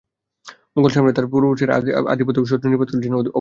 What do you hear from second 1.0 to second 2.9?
তাঁর পূর্ব পুরুষেরা আধিপত্য বিস্তারে শত্রু নিপাত